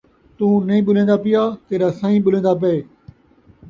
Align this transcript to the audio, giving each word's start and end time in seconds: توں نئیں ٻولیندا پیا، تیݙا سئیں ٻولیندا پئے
توں 0.37 0.53
نئیں 0.67 0.83
ٻولیندا 0.85 1.15
پیا، 1.23 1.43
تیݙا 1.67 1.89
سئیں 1.99 2.21
ٻولیندا 2.23 2.53
پئے 2.59 2.77